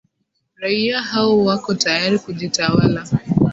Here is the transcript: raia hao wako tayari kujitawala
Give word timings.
raia 0.55 1.01
hao 1.01 1.43
wako 1.45 1.73
tayari 1.75 2.19
kujitawala 2.19 3.07